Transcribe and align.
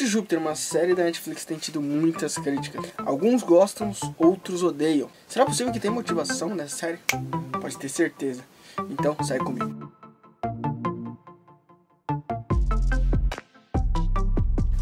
de 0.00 0.06
Júpiter, 0.06 0.38
uma 0.38 0.54
série 0.54 0.94
da 0.94 1.04
Netflix, 1.04 1.44
tem 1.44 1.58
tido 1.58 1.80
muitas 1.82 2.36
críticas. 2.36 2.86
Alguns 2.96 3.42
gostam, 3.42 3.92
outros 4.16 4.62
odeiam. 4.62 5.10
Será 5.28 5.44
possível 5.44 5.70
que 5.70 5.78
tenha 5.78 5.92
motivação 5.92 6.54
nessa 6.54 6.76
série? 6.76 6.98
Pode 7.60 7.76
ter 7.76 7.88
certeza. 7.90 8.42
Então, 8.88 9.14
sai 9.22 9.38
comigo. 9.38 9.92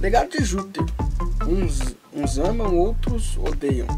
Legado 0.01 0.30
de 0.30 0.45
Júpiter. 0.45 0.84
Uns, 1.48 1.97
uns 2.14 2.39
amam, 2.39 2.77
outros 2.77 3.37
odeiam. 3.39 3.89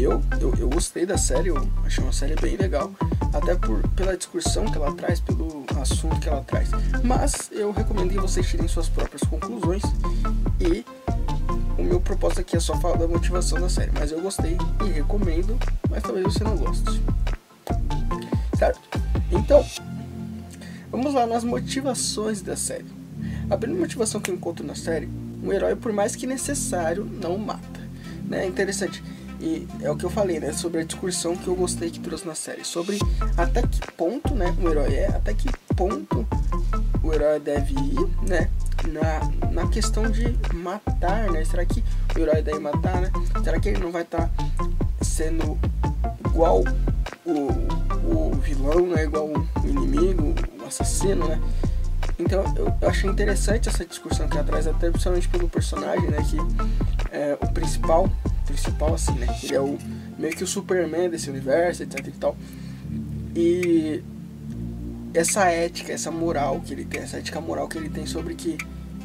Eu, 0.00 0.22
eu, 0.40 0.54
eu 0.54 0.68
gostei 0.68 1.04
da 1.04 1.18
série, 1.18 1.48
eu 1.48 1.68
achei 1.84 2.04
uma 2.04 2.12
série 2.12 2.36
bem 2.36 2.56
legal. 2.56 2.92
Até 3.34 3.56
por, 3.56 3.86
pela 3.90 4.16
discussão 4.16 4.64
que 4.66 4.76
ela 4.76 4.94
traz, 4.94 5.18
pelo 5.18 5.66
assunto 5.80 6.20
que 6.20 6.28
ela 6.28 6.40
traz. 6.42 6.70
Mas 7.02 7.50
eu 7.50 7.72
recomendo 7.72 8.10
que 8.10 8.20
vocês 8.20 8.46
tirem 8.46 8.68
suas 8.68 8.88
próprias 8.88 9.22
conclusões. 9.22 9.82
E 10.60 10.84
o 11.76 11.82
meu 11.82 12.00
propósito 12.00 12.42
aqui 12.42 12.56
é 12.56 12.60
só 12.60 12.76
falar 12.76 12.96
da 12.96 13.08
motivação 13.08 13.60
da 13.60 13.68
série. 13.68 13.90
Mas 13.92 14.12
eu 14.12 14.20
gostei 14.20 14.56
e 14.86 14.88
recomendo, 14.88 15.58
mas 15.90 16.02
talvez 16.02 16.24
você 16.24 16.44
não 16.44 16.56
goste. 16.56 17.02
Certo? 18.56 18.80
Então, 19.32 19.64
vamos 20.92 21.12
lá 21.12 21.26
nas 21.26 21.42
motivações 21.42 22.40
da 22.40 22.54
série. 22.54 22.86
A 23.50 23.56
primeira 23.56 23.82
motivação 23.82 24.20
que 24.20 24.30
eu 24.30 24.36
encontro 24.36 24.64
na 24.64 24.76
série 24.76 25.08
um 25.42 25.52
herói, 25.52 25.74
por 25.74 25.92
mais 25.92 26.14
que 26.14 26.26
necessário, 26.26 27.04
não 27.04 27.36
mata. 27.36 27.80
Né? 28.24 28.44
É 28.44 28.46
interessante. 28.46 29.02
E 29.40 29.66
é 29.82 29.90
o 29.90 29.96
que 29.96 30.04
eu 30.04 30.10
falei, 30.10 30.40
né? 30.40 30.52
Sobre 30.52 30.80
a 30.80 30.84
discussão 30.84 31.36
que 31.36 31.46
eu 31.46 31.54
gostei 31.54 31.90
que 31.90 32.00
trouxe 32.00 32.26
na 32.26 32.34
série. 32.34 32.64
Sobre 32.64 32.98
até 33.36 33.62
que 33.62 33.80
ponto, 33.92 34.34
né? 34.34 34.54
O 34.60 34.68
herói 34.68 34.94
é, 34.94 35.06
até 35.08 35.32
que 35.32 35.48
ponto 35.76 36.26
o 37.02 37.14
herói 37.14 37.38
deve 37.38 37.72
ir, 37.74 38.28
né? 38.28 38.50
Na, 38.88 39.50
na 39.50 39.68
questão 39.68 40.10
de 40.10 40.36
matar, 40.54 41.30
né? 41.30 41.44
Será 41.44 41.64
que 41.64 41.84
o 42.16 42.18
herói 42.18 42.42
deve 42.42 42.58
matar, 42.58 43.00
né? 43.00 43.10
Será 43.44 43.60
que 43.60 43.68
ele 43.68 43.78
não 43.78 43.92
vai 43.92 44.02
estar 44.02 44.28
tá 44.28 44.64
sendo 45.02 45.58
igual 46.26 46.64
o, 47.24 47.48
o 48.12 48.34
vilão, 48.36 48.88
né? 48.88 49.04
Igual 49.04 49.28
o 49.28 49.66
inimigo, 49.66 50.34
o 50.60 50.66
assassino, 50.66 51.28
né? 51.28 51.40
Então 52.18 52.42
eu, 52.56 52.88
achei 52.88 53.08
interessante 53.08 53.68
essa 53.68 53.84
discussão 53.84 54.28
que 54.28 54.42
traz, 54.42 54.66
até 54.66 54.90
principalmente 54.90 55.28
pelo 55.28 55.48
personagem, 55.48 56.10
né? 56.10 56.18
Que 56.28 56.36
é 57.14 57.38
o 57.40 57.52
principal, 57.52 58.10
principal 58.58 58.94
assim, 58.94 59.12
né? 59.12 59.26
Ele 59.42 59.54
é 59.54 59.60
o 59.60 59.78
meio 60.18 60.36
que 60.36 60.44
o 60.44 60.46
Superman 60.46 61.08
desse 61.08 61.30
universo, 61.30 61.82
etc 61.82 62.06
e 62.06 62.10
tal. 62.12 62.36
E 63.34 64.02
essa 65.14 65.44
ética, 65.46 65.92
essa 65.92 66.10
moral 66.10 66.60
que 66.60 66.72
ele 66.72 66.84
tem, 66.84 67.02
essa 67.02 67.18
ética 67.18 67.40
moral 67.40 67.68
que 67.68 67.78
ele 67.78 67.88
tem 67.88 68.06
sobre 68.06 68.34
que 68.34 68.58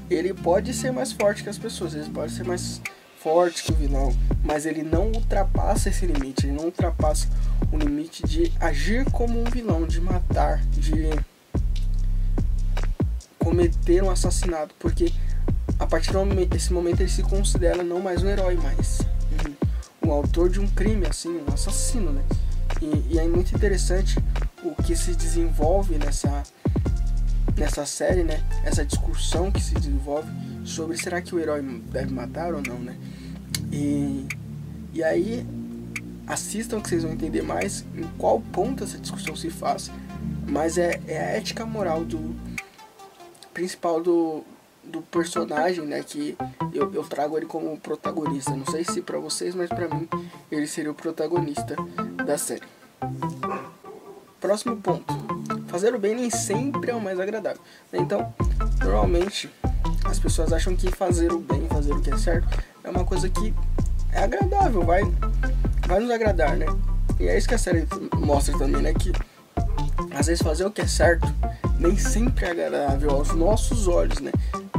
ele 0.10 0.34
pode 0.34 0.74
ser 0.74 0.92
mais 0.92 1.12
forte 1.12 1.44
que 1.44 1.50
as 1.50 1.58
pessoas, 1.58 1.94
ele 1.94 2.10
pode 2.10 2.32
ser 2.34 2.44
mais 2.44 2.82
forte 3.20 3.64
que 3.64 3.72
o 3.72 3.76
vilão, 3.76 4.14
mas 4.44 4.66
ele 4.66 4.84
não 4.84 5.08
ultrapassa 5.08 5.90
esse 5.90 6.06
limite, 6.06 6.46
ele 6.46 6.56
não 6.56 6.66
ultrapassa 6.66 7.28
o 7.72 7.78
limite 7.78 8.28
de 8.28 8.52
agir 8.60 9.10
como 9.12 9.40
um 9.40 9.46
vilão, 9.46 9.88
de 9.88 10.02
matar, 10.02 10.62
de 10.72 11.10
cometer 13.40 14.04
um 14.04 14.10
assassinato, 14.10 14.76
porque 14.78 15.14
a 15.80 15.86
partir 15.86 16.12
desse 16.50 16.74
momento 16.74 17.00
ele 17.00 17.10
se 17.10 17.24
considera 17.24 17.82
não 17.82 18.02
mais 18.02 18.22
um 18.24 18.28
herói, 18.28 18.60
mas 18.62 19.00
um 20.06 20.12
autor 20.12 20.50
de 20.50 20.60
um 20.60 20.68
crime, 20.68 21.06
assim, 21.06 21.42
um 21.48 21.54
assassino, 21.54 22.12
né? 22.12 22.24
E, 22.82 23.14
e, 23.14 23.20
é 23.20 23.28
muito 23.28 23.56
interessante 23.56 24.18
o 24.64 24.76
que 24.84 24.96
se 24.96 25.16
desenvolve 25.16 25.98
nessa, 25.98 26.44
nessa 27.58 27.86
série, 27.86 28.24
né? 28.24 28.44
Essa 28.64 28.86
discussão 28.86 29.52
que 29.52 29.62
se 29.62 29.74
desenvolve 29.76 30.30
sobre 30.66 30.98
será 30.98 31.22
que 31.22 31.34
o 31.34 31.40
herói 31.40 31.62
deve 31.92 32.14
matar 32.14 32.54
ou 32.54 32.62
não, 32.62 32.80
né? 32.80 32.98
E, 33.72 34.28
e 34.94 35.04
aí 35.04 35.46
assistam 36.28 36.82
que 36.82 36.90
vocês 36.90 37.04
vão 37.04 37.14
entender 37.14 37.42
mais 37.42 37.86
em 37.96 38.04
qual 38.18 38.40
ponto 38.40 38.84
essa 38.84 38.98
discussão 38.98 39.36
se 39.36 39.50
faz, 39.50 39.92
mas 40.48 40.78
é, 40.78 41.00
é 41.08 41.18
a 41.18 41.30
ética 41.38 41.66
moral 41.66 42.04
do, 42.04 42.36
principal 43.54 44.02
do, 44.02 44.44
do 44.84 45.02
personagem, 45.02 45.86
né? 45.86 46.04
Que 46.04 46.38
eu, 46.74 46.94
eu 46.94 47.04
trago 47.04 47.38
ele 47.38 47.46
como 47.46 47.78
protagonista. 47.78 48.56
Não 48.56 48.66
sei 48.66 48.84
se 48.84 49.02
para 49.02 49.18
vocês, 49.18 49.56
mas 49.56 49.70
para 49.70 49.88
mim 49.88 50.08
ele 50.52 50.68
seria 50.68 50.92
o 50.92 50.96
protagonista 50.96 51.76
da 52.26 52.38
série. 52.38 52.68
Próximo 54.40 54.78
ponto. 54.78 55.14
Fazer 55.68 55.96
o 55.96 56.00
bem 56.00 56.16
nem 56.16 56.30
sempre 56.30 56.92
é 56.92 56.96
o 56.96 57.02
mais 57.02 57.20
agradável. 57.20 57.62
Então, 57.92 58.34
normalmente 58.84 59.50
as 60.06 60.20
pessoas 60.20 60.52
acham 60.54 60.76
que 60.76 60.92
fazer 60.92 61.32
o 61.32 61.40
bem, 61.40 61.68
fazer 61.70 61.94
o 61.94 62.02
que 62.02 62.12
é 62.12 62.18
certo, 62.18 62.48
é 62.84 62.90
uma 62.90 63.06
coisa 63.06 63.30
que 63.30 63.54
é 64.12 64.24
agradável, 64.24 64.84
vai, 64.84 65.02
vai 65.88 66.00
nos 66.00 66.12
agradar, 66.12 66.56
né? 66.56 66.66
E 67.20 67.28
é 67.28 67.38
isso 67.38 67.48
que 67.48 67.56
a 67.56 67.58
série 67.58 67.88
mostra 68.16 68.58
também, 68.58 68.82
né? 68.82 68.94
Que 68.94 69.12
às 70.14 70.28
vezes 70.28 70.42
fazer 70.42 70.66
o 70.66 70.72
que 70.72 70.82
é 70.82 70.88
certo 70.88 71.28
nem 71.84 71.98
sempre 71.98 72.46
é 72.46 72.52
agradável 72.52 73.12
aos 73.12 73.36
nossos 73.36 73.90
olhos, 73.90 74.20
né? 74.20 74.32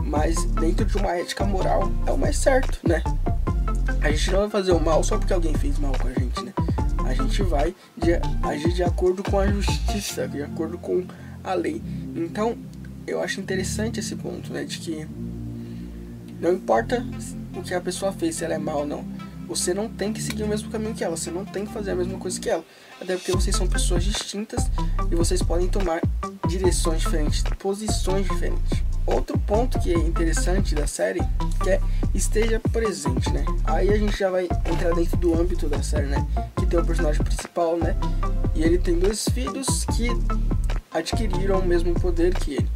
Mas 0.03 0.43
dentro 0.45 0.87
de 0.87 0.97
uma 0.97 1.11
ética 1.11 1.45
moral 1.45 1.93
é 2.07 2.11
o 2.11 2.17
mais 2.17 2.39
certo, 2.39 2.81
né? 2.83 3.03
A 4.01 4.11
gente 4.11 4.31
não 4.31 4.41
vai 4.41 4.51
fazer 4.51 4.73
o 4.73 4.81
mal 4.81 5.05
só 5.05 5.19
porque 5.19 5.35
alguém 5.35 5.53
fez 5.55 5.79
mal 5.79 5.93
com 6.01 6.09
a 6.09 6.13
gente, 6.15 6.43
né? 6.43 6.53
A 7.05 7.13
gente 7.13 7.43
vai 7.43 7.75
de, 7.95 8.13
agir 8.43 8.73
de 8.73 8.83
acordo 8.83 9.23
com 9.23 9.39
a 9.39 9.47
justiça, 9.47 10.27
de 10.27 10.43
acordo 10.43 10.79
com 10.79 11.05
a 11.45 11.53
lei. 11.53 11.83
Então, 12.17 12.57
eu 13.07 13.23
acho 13.23 13.39
interessante 13.39 14.01
esse 14.01 14.17
ponto, 14.17 14.51
né? 14.51 14.65
De 14.65 14.79
que 14.79 15.07
não 16.41 16.55
importa 16.55 17.05
o 17.55 17.63
que 17.63 17.75
a 17.75 17.81
pessoa 17.83 18.13
fez, 18.13 18.37
se 18.37 18.45
ela 18.47 18.55
é 18.55 18.59
mal 18.59 18.79
ou 18.79 18.87
não. 18.87 19.05
Você 19.47 19.75
não 19.75 19.89
tem 19.89 20.13
que 20.13 20.23
seguir 20.23 20.43
o 20.43 20.49
mesmo 20.49 20.71
caminho 20.71 20.95
que 20.95 21.05
ela, 21.05 21.17
você 21.17 21.31
não 21.31 21.45
tem 21.45 21.67
que 21.67 21.73
fazer 21.73 21.93
a 21.93 21.95
mesma 21.95 22.19
coisa 22.19 22.41
que 22.41 22.49
ela. 22.49 22.65
Até 23.01 23.17
porque 23.17 23.33
vocês 23.33 23.55
são 23.55 23.67
pessoas 23.67 24.05
distintas 24.05 24.71
e 25.11 25.15
vocês 25.15 25.43
podem 25.43 25.69
tomar 25.69 26.01
direções 26.49 27.01
diferentes, 27.01 27.43
posições 27.59 28.25
diferentes. 28.27 28.83
Outro 29.07 29.39
ponto 29.39 29.79
que 29.81 29.93
é 29.93 29.99
interessante 29.99 30.75
da 30.75 30.87
série 30.87 31.21
que 31.63 31.71
é 31.71 31.81
esteja 32.15 32.59
presente, 32.73 33.31
né? 33.31 33.45
Aí 33.65 33.93
a 33.93 33.99
gente 33.99 34.17
já 34.17 34.31
vai 34.31 34.45
entrar 34.45 34.95
dentro 34.95 35.17
do 35.19 35.39
âmbito 35.39 35.69
da 35.69 35.83
série, 35.83 36.07
né? 36.07 36.27
Que 36.57 36.65
tem 36.65 36.79
o 36.79 36.85
personagem 36.85 37.23
principal, 37.23 37.77
né? 37.77 37.95
E 38.55 38.63
ele 38.63 38.79
tem 38.79 38.99
dois 38.99 39.29
filhos 39.29 39.85
que 39.95 40.09
adquiriram 40.91 41.59
o 41.59 41.67
mesmo 41.67 41.93
poder 41.95 42.35
que 42.35 42.55
ele. 42.55 42.71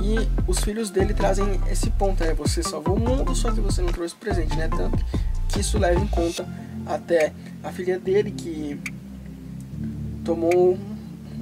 E 0.00 0.16
os 0.46 0.60
filhos 0.60 0.88
dele 0.88 1.12
trazem 1.12 1.60
esse 1.70 1.90
ponto, 1.90 2.24
né? 2.24 2.32
Você 2.34 2.62
salvou 2.62 2.96
o 2.96 3.00
mundo, 3.00 3.34
só 3.34 3.52
que 3.52 3.60
você 3.60 3.82
não 3.82 3.92
trouxe 3.92 4.14
presente, 4.14 4.56
né? 4.56 4.66
Tanto 4.68 5.04
que 5.50 5.60
isso 5.60 5.78
leva 5.78 6.00
em 6.00 6.06
conta 6.06 6.46
até 6.86 7.32
a 7.62 7.70
filha 7.70 7.98
dele 7.98 8.30
que 8.30 8.80
tomou 10.24 10.78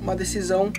uma 0.00 0.16
decisão 0.16 0.72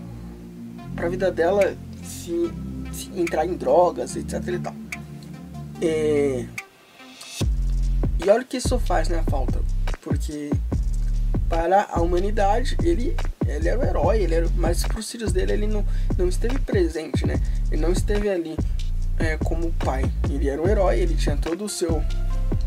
para 0.95 1.07
a 1.07 1.09
vida 1.09 1.31
dela 1.31 1.75
se, 2.03 2.51
se, 2.91 3.09
entrar 3.19 3.45
em 3.45 3.53
drogas, 3.55 4.15
etc 4.15 4.33
e 4.47 4.59
tal. 4.59 4.75
É... 5.81 6.45
E 8.23 8.29
olha 8.29 8.41
o 8.41 8.45
que 8.45 8.57
isso 8.57 8.77
faz, 8.79 9.07
né, 9.07 9.23
falta, 9.29 9.61
porque 10.01 10.49
para 11.47 11.87
a 11.91 12.01
humanidade 12.01 12.75
ele 12.83 13.15
ele 13.47 13.67
era 13.67 13.79
o 13.79 13.83
herói, 13.83 14.21
ele 14.21 14.35
era, 14.35 14.49
mas 14.55 14.83
para 14.83 14.99
os 14.99 15.09
filhos 15.09 15.31
dele 15.31 15.53
ele 15.53 15.67
não, 15.67 15.83
não 16.17 16.27
esteve 16.27 16.59
presente, 16.59 17.25
né? 17.25 17.41
Ele 17.71 17.81
não 17.81 17.91
esteve 17.91 18.29
ali 18.29 18.55
é, 19.17 19.37
como 19.37 19.71
pai. 19.73 20.03
Ele 20.29 20.47
era 20.47 20.61
um 20.61 20.67
herói, 20.67 20.99
ele 20.99 21.15
tinha 21.15 21.35
todo 21.35 21.65
o 21.65 21.69
seu 21.69 22.03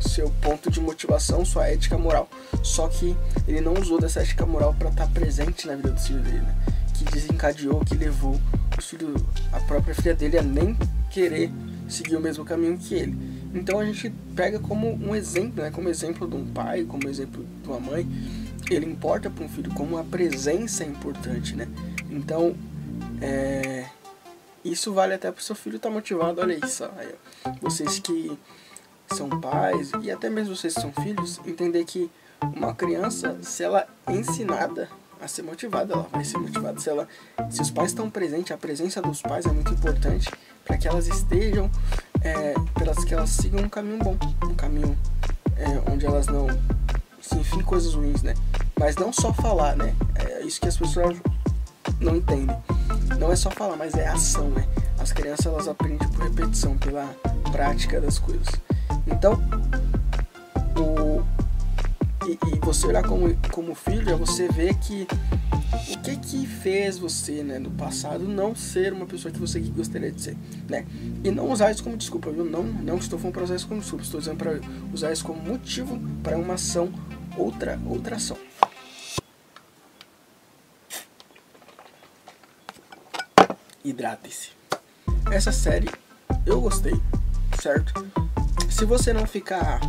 seu 0.02 0.30
ponto 0.40 0.70
de 0.70 0.80
motivação, 0.80 1.44
sua 1.44 1.68
ética 1.68 1.96
moral. 1.96 2.28
Só 2.62 2.88
que 2.88 3.16
ele 3.46 3.60
não 3.60 3.74
usou 3.74 4.00
dessa 4.00 4.20
ética 4.20 4.44
moral 4.46 4.74
para 4.78 4.90
estar 4.90 5.06
tá 5.06 5.12
presente 5.12 5.66
na 5.66 5.74
vida 5.76 5.90
do 5.90 6.00
filho 6.00 6.20
dele, 6.20 6.40
né? 6.40 6.56
que 6.94 7.04
desencadeou, 7.04 7.84
que 7.84 7.94
levou 7.94 8.40
o 8.78 8.82
filho, 8.82 9.14
a 9.52 9.60
própria 9.60 9.94
filha 9.94 10.14
dele 10.14 10.38
a 10.38 10.42
nem 10.42 10.76
querer 11.10 11.50
seguir 11.88 12.16
o 12.16 12.20
mesmo 12.20 12.44
caminho 12.44 12.78
que 12.78 12.94
ele. 12.94 13.16
Então 13.54 13.78
a 13.78 13.84
gente 13.84 14.10
pega 14.34 14.58
como 14.58 14.92
um 14.94 15.14
exemplo, 15.14 15.62
né? 15.62 15.70
como 15.70 15.88
exemplo 15.88 16.28
de 16.28 16.36
um 16.36 16.46
pai, 16.46 16.84
como 16.84 17.08
exemplo 17.08 17.44
de 17.62 17.68
uma 17.68 17.80
mãe, 17.80 18.06
ele 18.70 18.86
importa 18.86 19.28
para 19.28 19.44
um 19.44 19.48
filho 19.48 19.72
como 19.74 19.98
a 19.98 20.04
presença 20.04 20.84
é 20.84 20.86
importante, 20.86 21.54
né? 21.54 21.68
Então, 22.10 22.54
é, 23.20 23.86
isso 24.64 24.92
vale 24.92 25.14
até 25.14 25.30
para 25.30 25.40
o 25.40 25.42
seu 25.42 25.54
filho 25.54 25.76
estar 25.76 25.88
tá 25.88 25.94
motivado. 25.94 26.40
Olha 26.40 26.58
isso, 26.64 26.84
aí, 26.96 27.14
vocês 27.60 27.98
que 27.98 28.38
são 29.14 29.28
pais 29.28 29.90
e 30.02 30.10
até 30.10 30.28
mesmo 30.28 30.56
vocês 30.56 30.74
que 30.74 30.80
são 30.80 30.92
filhos, 30.92 31.40
entender 31.46 31.84
que 31.84 32.10
uma 32.56 32.74
criança, 32.74 33.38
se 33.42 33.62
ela 33.62 33.86
é 34.06 34.12
ensinada 34.12 34.88
a 35.20 35.28
ser 35.28 35.42
motivada, 35.42 35.94
ela 35.94 36.08
vai 36.10 36.24
ser 36.24 36.38
motivada. 36.38 36.80
Se, 36.80 36.90
ela, 36.90 37.08
se 37.48 37.62
os 37.62 37.70
pais 37.70 37.90
estão 37.90 38.10
presentes, 38.10 38.50
a 38.50 38.56
presença 38.56 39.00
dos 39.00 39.22
pais 39.22 39.46
é 39.46 39.52
muito 39.52 39.72
importante 39.72 40.28
para 40.64 40.76
que 40.76 40.88
elas 40.88 41.06
estejam, 41.06 41.70
é, 42.22 42.54
para 42.74 42.94
que 42.94 43.14
elas 43.14 43.30
sigam 43.30 43.60
um 43.60 43.68
caminho 43.68 43.98
bom, 43.98 44.16
um 44.44 44.54
caminho 44.54 44.98
é, 45.56 45.90
onde 45.90 46.04
elas 46.04 46.26
não 46.26 46.46
se 47.20 47.36
enfim 47.36 47.62
coisas 47.62 47.94
ruins, 47.94 48.22
né? 48.22 48.34
Mas 48.78 48.96
não 48.96 49.12
só 49.12 49.32
falar, 49.32 49.76
né? 49.76 49.94
É 50.16 50.42
isso 50.42 50.60
que 50.60 50.66
as 50.66 50.76
pessoas 50.76 51.16
não 52.00 52.16
entendem. 52.16 52.56
Não 53.18 53.30
é 53.30 53.36
só 53.36 53.50
falar, 53.50 53.76
mas 53.76 53.94
é 53.94 54.08
ação, 54.08 54.50
né? 54.50 54.66
As 54.98 55.12
crianças 55.12 55.46
elas 55.46 55.68
aprendem 55.68 56.08
por 56.08 56.24
repetição, 56.24 56.76
pela 56.76 57.06
prática 57.52 58.00
das 58.00 58.18
coisas. 58.18 58.48
Então, 59.06 59.34
o, 60.76 61.22
e, 62.26 62.38
e, 62.54 62.58
você 62.60 62.86
olhar 62.86 63.02
como, 63.02 63.34
como 63.50 63.74
filho 63.74 64.10
é 64.10 64.14
você 64.14 64.48
ver 64.48 64.74
que 64.74 65.06
o 65.92 65.98
que 65.98 66.16
que 66.16 66.46
fez 66.46 66.98
você, 66.98 67.42
né, 67.42 67.58
no 67.58 67.70
passado 67.70 68.24
não 68.24 68.54
ser 68.54 68.92
uma 68.92 69.06
pessoa 69.06 69.32
que 69.32 69.38
você 69.38 69.58
gostaria 69.60 70.12
de 70.12 70.20
ser, 70.20 70.36
né? 70.68 70.86
E 71.24 71.30
não 71.30 71.50
usar 71.50 71.70
isso 71.70 71.82
como 71.82 71.96
desculpa, 71.96 72.30
viu? 72.30 72.44
Não, 72.44 72.62
não 72.62 72.96
estou 72.96 73.18
falando 73.18 73.34
para 73.34 73.44
usar 73.44 73.56
isso 73.56 73.68
como 73.68 73.80
desculpa, 73.80 74.04
estou 74.04 74.20
dizendo 74.20 74.36
para 74.36 74.60
usar 74.92 75.12
isso 75.12 75.24
como 75.24 75.42
motivo 75.42 76.00
para 76.22 76.36
uma 76.36 76.54
ação, 76.54 76.92
outra, 77.36 77.78
outra 77.86 78.16
ação. 78.16 78.36
Hidrate-se. 83.84 84.50
Essa 85.30 85.50
série 85.50 85.88
eu 86.46 86.60
gostei, 86.60 86.94
certo? 87.60 88.31
Se 88.72 88.84
você 88.84 89.12
não 89.12 89.26
ficar 89.26 89.80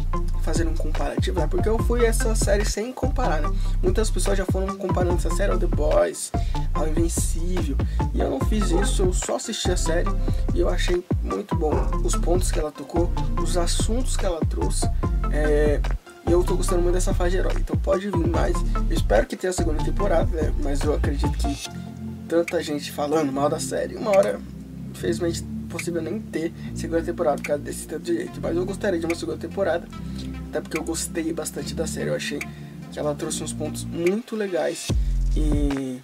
fazendo 0.44 0.72
um 0.72 0.76
comparativo, 0.76 1.40
né? 1.40 1.48
Porque 1.48 1.68
eu 1.68 1.80
fui 1.80 2.06
essa 2.06 2.36
série 2.36 2.66
sem 2.66 2.92
comparar, 2.92 3.42
né? 3.42 3.50
Muitas 3.82 4.12
pessoas 4.12 4.38
já 4.38 4.46
foram 4.46 4.76
comparando 4.78 5.16
essa 5.16 5.34
série 5.36 5.52
ao 5.52 5.58
The 5.58 5.68
Boys, 5.68 6.32
ao 6.74 6.88
Invencível, 6.88 7.78
e 8.14 8.20
eu 8.20 8.30
não 8.30 8.40
fiz 8.42 8.70
isso, 8.70 9.04
eu 9.04 9.14
só 9.14 9.38
assisti 9.38 9.72
a 9.72 9.78
série 9.78 10.10
e 10.54 10.60
eu 10.60 10.70
achei 10.70 11.04
muito 11.24 11.56
bom 11.56 11.72
os 12.04 12.14
pontos 12.16 12.52
que 12.52 12.60
ela 12.60 12.72
tocou, 12.72 13.12
os 13.42 13.58
assuntos 13.58 14.18
que 14.18 14.26
ela 14.26 14.42
trouxe. 14.42 14.86
É, 15.32 15.80
e 16.28 16.32
eu 16.32 16.44
tô 16.44 16.56
gostando 16.56 16.82
muito 16.82 16.96
dessa 16.96 17.14
fase 17.14 17.32
de 17.32 17.38
herói. 17.38 17.56
Então 17.58 17.76
pode 17.78 18.10
vir 18.10 18.28
mais. 18.28 18.56
Eu 18.90 18.96
espero 18.96 19.26
que 19.26 19.36
tenha 19.36 19.52
a 19.52 19.54
segunda 19.54 19.84
temporada, 19.84 20.30
né? 20.36 20.54
Mas 20.62 20.82
eu 20.82 20.94
acredito 20.94 21.32
que 21.32 21.70
tanta 22.28 22.62
gente 22.62 22.92
falando 22.92 23.32
mal 23.32 23.50
da 23.50 23.60
série, 23.60 23.96
uma 23.96 24.12
hora, 24.12 24.40
infelizmente, 24.94 25.44
possível 25.70 26.02
nem 26.02 26.20
ter 26.20 26.54
segunda 26.76 27.02
temporada 27.02 27.38
por 27.38 27.48
causa 27.48 27.64
desse 27.64 27.88
tanto 27.88 28.04
de 28.04 28.18
gente. 28.18 28.40
Mas 28.40 28.56
eu 28.56 28.66
gostaria 28.66 29.00
de 29.00 29.06
uma 29.06 29.16
segunda 29.16 29.38
temporada, 29.38 29.88
até 30.50 30.62
porque 30.62 30.78
eu 30.78 30.84
gostei 30.84 31.34
bastante 31.34 31.74
da 31.74 31.88
série. 31.88 32.10
Eu 32.10 32.16
achei 32.16 32.40
que 32.92 33.00
ela 33.00 33.16
trouxe 33.16 33.44
uns 33.44 33.52
pontos 33.52 33.84
muito 33.84 34.36
legais 34.36 34.88
e 35.36 36.00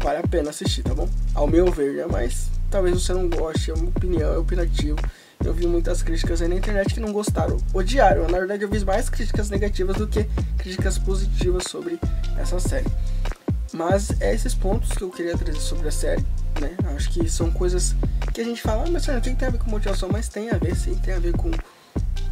vale 0.00 0.18
a 0.18 0.26
pena 0.26 0.50
assistir, 0.50 0.82
tá 0.82 0.94
bom? 0.94 1.08
Ao 1.34 1.46
meu 1.46 1.70
ver, 1.70 1.94
né? 1.94 2.06
Mas 2.10 2.48
talvez 2.70 2.94
você 2.94 3.12
não 3.12 3.28
goste, 3.28 3.70
é 3.70 3.74
uma 3.74 3.88
opinião, 3.88 4.32
é 4.32 4.38
opinativo. 4.38 4.96
Eu 5.44 5.52
vi 5.52 5.66
muitas 5.66 6.02
críticas 6.02 6.42
aí 6.42 6.48
na 6.48 6.56
internet 6.56 6.94
que 6.94 7.00
não 7.00 7.12
gostaram, 7.12 7.58
odiaram. 7.72 8.28
Na 8.28 8.38
verdade, 8.38 8.64
eu 8.64 8.68
vi 8.68 8.84
mais 8.84 9.08
críticas 9.08 9.50
negativas 9.50 9.96
do 9.96 10.06
que 10.06 10.26
críticas 10.58 10.98
positivas 10.98 11.64
sobre 11.64 11.98
essa 12.36 12.58
série. 12.58 12.86
Mas 13.78 14.20
é 14.20 14.34
esses 14.34 14.56
pontos 14.56 14.88
que 14.90 15.04
eu 15.04 15.08
queria 15.08 15.38
trazer 15.38 15.60
sobre 15.60 15.86
a 15.86 15.92
série, 15.92 16.26
né? 16.60 16.76
Acho 16.96 17.12
que 17.12 17.28
são 17.30 17.48
coisas 17.48 17.94
que 18.34 18.40
a 18.40 18.44
gente 18.44 18.60
fala, 18.60 18.82
ah, 18.84 18.90
mas 18.90 19.06
não 19.06 19.20
tem 19.20 19.34
que 19.34 19.38
ter 19.38 19.46
a 19.46 19.50
ver 19.50 19.58
com 19.58 19.70
motivação, 19.70 20.08
mas 20.10 20.28
tem 20.28 20.50
a 20.50 20.58
ver, 20.58 20.74
sim, 20.74 20.96
tem 20.96 21.14
a 21.14 21.20
ver 21.20 21.32
com. 21.32 21.48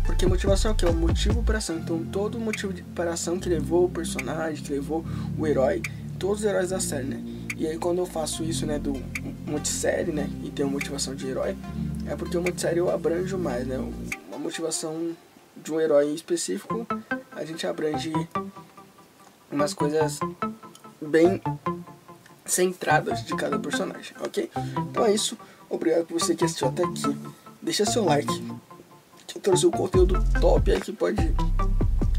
Porque 0.04 0.26
motivação 0.26 0.72
é 0.72 0.74
o 0.74 0.76
que? 0.76 0.84
É 0.84 0.90
o 0.90 0.92
motivo 0.92 1.44
para 1.44 1.58
ação. 1.58 1.78
Então, 1.78 2.04
todo 2.06 2.40
motivo 2.40 2.74
para 2.96 3.12
ação 3.12 3.38
que 3.38 3.48
levou 3.48 3.84
o 3.84 3.88
personagem, 3.88 4.60
que 4.60 4.72
levou 4.72 5.04
o 5.38 5.46
herói, 5.46 5.82
todos 6.18 6.40
os 6.40 6.44
heróis 6.44 6.70
da 6.70 6.80
série, 6.80 7.06
né? 7.06 7.22
E 7.56 7.64
aí, 7.68 7.78
quando 7.78 7.98
eu 7.98 8.06
faço 8.06 8.42
isso, 8.42 8.66
né, 8.66 8.80
do 8.80 8.94
multissérie, 9.46 10.12
né, 10.12 10.28
e 10.42 10.50
tenho 10.50 10.68
motivação 10.68 11.14
de 11.14 11.28
herói, 11.28 11.56
é 12.06 12.16
porque 12.16 12.36
o 12.36 12.42
multissérie 12.42 12.78
eu 12.78 12.90
abranjo 12.90 13.38
mais, 13.38 13.64
né? 13.64 13.78
Uma 14.28 14.38
motivação 14.38 15.12
de 15.62 15.72
um 15.72 15.80
herói 15.80 16.12
específico, 16.12 16.84
a 17.30 17.44
gente 17.44 17.64
abrange 17.68 18.12
umas 19.50 19.72
coisas 19.72 20.18
bem 21.00 21.40
centradas 22.44 23.24
de 23.24 23.34
cada 23.34 23.58
personagem, 23.58 24.14
ok? 24.20 24.50
Então 24.90 25.04
é 25.04 25.12
isso. 25.12 25.36
Obrigado 25.68 26.06
por 26.06 26.20
você 26.20 26.34
que 26.34 26.44
assistiu 26.44 26.68
até 26.68 26.84
aqui. 26.84 27.16
Deixa 27.60 27.84
seu 27.84 28.04
like. 28.04 28.32
Que 29.26 29.38
eu 29.38 29.42
trouxe 29.42 29.66
um 29.66 29.70
conteúdo 29.70 30.24
top 30.40 30.70
aí 30.70 30.80
que 30.80 30.92
pode, 30.92 31.34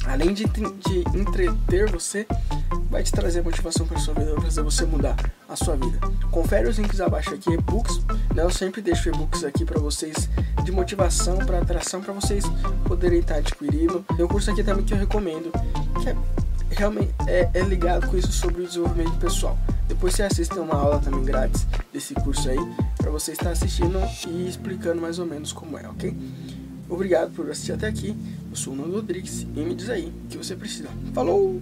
além 0.06 0.34
de, 0.34 0.44
de 0.46 1.00
entreter 1.18 1.90
você, 1.90 2.28
vai 2.90 3.02
te 3.04 3.12
trazer 3.12 3.42
motivação 3.42 3.88
para 3.88 3.98
sua 4.00 4.14
vida, 4.14 4.34
vai 4.34 4.44
fazer 4.44 4.62
você 4.62 4.86
mudar 4.86 5.16
a 5.48 5.56
sua 5.56 5.76
vida. 5.76 6.00
Confere 6.30 6.68
os 6.68 6.78
links 6.78 7.00
abaixo 7.00 7.34
aqui, 7.34 7.52
e-books. 7.54 8.00
Né? 8.36 8.44
Eu 8.44 8.50
sempre 8.50 8.82
deixo 8.82 9.08
e-books 9.08 9.46
aqui 9.46 9.64
para 9.64 9.80
vocês 9.80 10.30
de 10.64 10.72
motivação, 10.72 11.38
para 11.38 11.60
atração, 11.60 12.02
para 12.02 12.14
vocês 12.14 12.44
poderem 12.86 13.20
estar 13.20 13.36
adquirindo. 13.36 14.06
Tem 14.16 14.26
um 14.26 14.28
curso 14.28 14.52
aqui 14.52 14.64
também 14.64 14.84
que 14.84 14.94
eu 14.94 14.98
recomendo, 14.98 15.52
que 16.02 16.10
é 16.10 16.16
realmente 16.72 17.14
é, 17.28 17.50
é 17.54 17.62
ligado 17.62 18.08
com 18.08 18.18
isso 18.18 18.32
sobre 18.32 18.64
o 18.64 18.68
desenvolvimento 18.68 19.18
pessoal. 19.18 19.58
Depois 19.88 20.14
você 20.14 20.24
assiste 20.24 20.58
uma 20.60 20.76
aula 20.76 21.00
também 21.00 21.24
grátis 21.24 21.66
desse 21.94 22.14
curso 22.16 22.50
aí, 22.50 22.58
para 22.98 23.10
você 23.10 23.32
estar 23.32 23.52
assistindo 23.52 23.98
e 24.28 24.48
explicando 24.48 25.02
mais 25.02 25.20
ou 25.20 25.26
menos 25.26 25.52
como 25.54 25.78
é, 25.78 25.88
ok? 25.88 26.16
Obrigado 26.90 27.32
por 27.32 27.50
assistir 27.50 27.74
até 27.74 27.88
aqui. 27.88 28.16
Eu 28.50 28.56
sou 28.56 28.74
o 28.74 28.76
Nando 28.76 28.96
Rodrigues 28.96 29.42
e 29.42 29.46
me 29.60 29.76
diz 29.76 29.90
aí 29.90 30.14
o 30.26 30.28
que 30.28 30.38
você 30.38 30.56
precisa. 30.56 30.90
Falou! 31.14 31.62